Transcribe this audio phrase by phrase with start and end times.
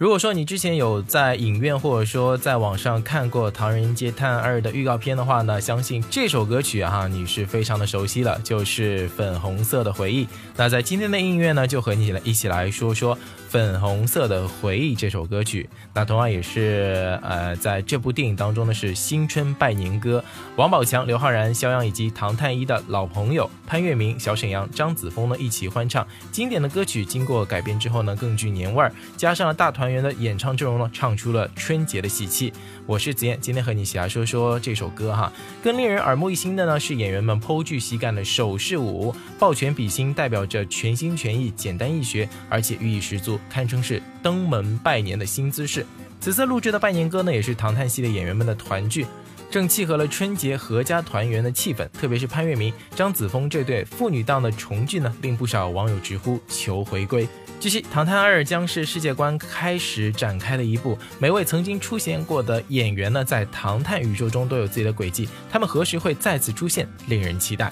[0.00, 10.24] 如果说你之前有在影院或者说在网上看过《唐人街探案二》的预告片的话呢，相信这首歌曲啊你是非常的熟悉了，就是《粉红色的回忆》。
[10.56, 13.14] 那在今天的音乐呢，就和你来一起来说说。
[13.52, 20.22] 《粉红色的回忆》这首歌曲，那同样也是呃，在这部电影当中呢是新春拜年歌。
[20.54, 27.04] 王宝强、刘昊然、肖央以及唐探一的老朋友潘粤明、小沈阳、张子枫呢一起欢唱经典的歌曲。
[27.04, 32.52] 经过改编之后呢，更具年味儿，加上了大团员的演唱阵容呢，唱出了春节的喜气。
[32.86, 35.32] 我是子燕，今天和你一起来说说这首歌哈。
[35.62, 43.38] 更令人耳目一新的呢是演员们颇具喜感的手势舞，抱拳比心，代表着全心全意、简单易学，而且寓意十足。
[43.48, 45.84] 堪称是登门拜年的新姿势。
[46.20, 49.06] 此次录制的拜年歌呢，也是唐探系列演员们的团聚，
[49.50, 51.88] 正契合了春节阖家团圆的气氛。
[51.88, 57.28] 特别是潘粤明、张子枫这对父女档的重聚呢，令不少网友直呼求回归。
[57.58, 67.70] 据悉，《唐探二》将是世界观开始展开的一部，每位曾经出现过的演员呢，在唐探宇宙中都有自己的轨迹，他们何时会再次出现，令人期待。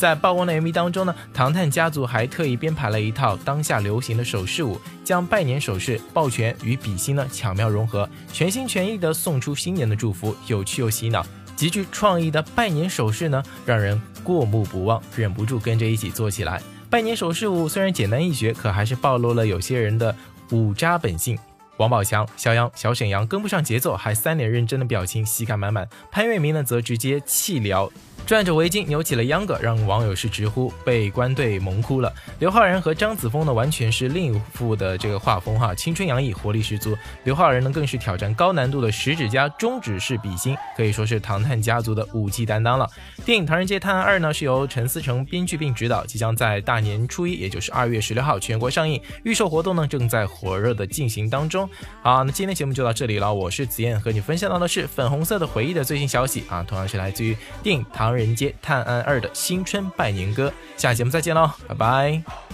[0.00, 11.22] 在曝光的 MV 当中呢，唐探家族还特意编排了一套当下流行的手势舞，将拜年手势抱拳与比心呢巧妙融合，全心全意的送出新年的祝福，有趣又洗脑，
[11.54, 16.62] 极具创意的拜年手势呢，让人过目不忘，忍不住跟着一起做起来。
[16.88, 20.16] 拜年手势舞虽然简单易学，可还是暴露了有些人的
[20.52, 21.38] 舞渣本性。
[21.76, 25.86] 王宝强、肖央、小沈阳跟不上节奏，还三脸认真的表情，喜感满满。
[26.10, 27.90] 潘粤明呢，则直接气聊。
[28.26, 32.12] 转着围巾扭起了秧歌，让网友是直呼被关队萌哭了。
[32.38, 36.96] 刘昊然和张子枫呢，完全是另一副的这个画风哈，青春洋溢，活力十足。
[37.24, 42.88] 刘昊然呢，更是挑战高难度的食指加中指式比心，可以说是唐探家族的武器担当了。
[43.24, 49.02] 电影《唐人街探案二》呢，是由陈思诚编剧并执导，即将在大年初一，也就是二月十六号全国上映。
[49.24, 51.68] 预售活动呢，正在火热的进行当中。
[52.00, 53.34] 好，那今天节目就到这里了。
[53.34, 58.16] 我是子燕，和你分享到的是粉红色的回忆的最新消息啊，同样是来自于电影《唐唐》。
[58.18, 62.49] 人街探案二的新春拜年歌，下节目再见喽，拜拜。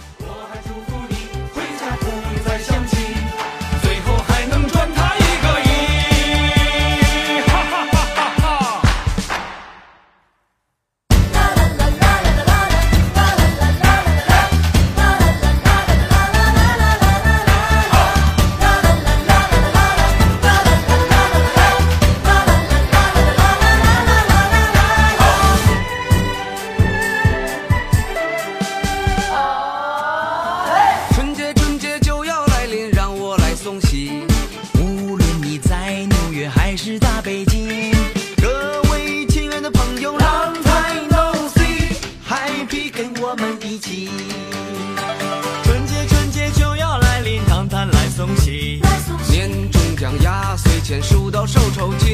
[37.21, 37.91] 北京。
[38.41, 44.09] 各位亲爱的朋友，Long time no see，Happy 跟我们一起。
[45.63, 48.81] 春节春节就要来临，唐糖来送喜，
[49.29, 52.06] 年终奖压岁钱，数到手抽筋。